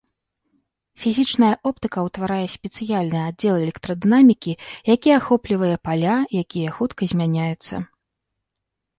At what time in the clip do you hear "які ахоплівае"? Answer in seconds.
4.93-5.73